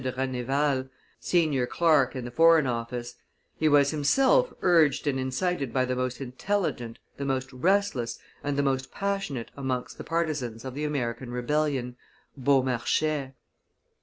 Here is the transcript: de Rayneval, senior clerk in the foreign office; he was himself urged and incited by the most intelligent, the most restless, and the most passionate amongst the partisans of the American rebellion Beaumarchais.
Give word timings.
de 0.03 0.11
Rayneval, 0.13 0.89
senior 1.19 1.67
clerk 1.67 2.15
in 2.15 2.25
the 2.25 2.31
foreign 2.31 2.65
office; 2.65 3.17
he 3.55 3.69
was 3.69 3.91
himself 3.91 4.51
urged 4.63 5.05
and 5.05 5.19
incited 5.19 5.71
by 5.71 5.85
the 5.85 5.95
most 5.95 6.19
intelligent, 6.19 6.97
the 7.17 7.23
most 7.23 7.53
restless, 7.53 8.17
and 8.43 8.57
the 8.57 8.63
most 8.63 8.91
passionate 8.91 9.51
amongst 9.55 9.99
the 9.99 10.03
partisans 10.03 10.65
of 10.65 10.73
the 10.73 10.85
American 10.85 11.29
rebellion 11.29 11.95
Beaumarchais. 12.35 13.33